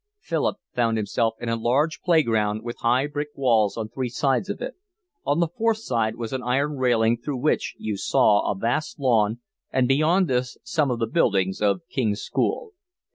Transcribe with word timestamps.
Philip 0.19 0.57
found 0.73 0.97
himself 0.97 1.35
in 1.39 1.47
a 1.47 1.55
large 1.55 2.01
play 2.01 2.23
ground 2.23 2.63
with 2.63 2.79
high 2.79 3.05
brick 3.05 3.27
walls 3.35 3.77
on 3.77 3.87
three 3.87 4.09
sides 4.09 4.49
of 4.49 4.59
it. 4.59 4.73
On 5.27 5.39
the 5.39 5.47
fourth 5.55 5.77
side 5.77 6.15
was 6.15 6.33
an 6.33 6.41
iron 6.41 6.77
railing 6.77 7.17
through 7.17 7.37
which 7.37 7.75
you 7.77 7.97
saw 7.97 8.51
a 8.51 8.57
vast 8.57 8.99
lawn 8.99 9.41
and 9.71 9.87
beyond 9.87 10.27
this 10.27 10.57
some 10.63 10.89
of 10.89 10.97
the 10.97 11.05
buildings 11.05 11.61
of 11.61 11.87
King's 11.87 12.21
School. 12.23 12.73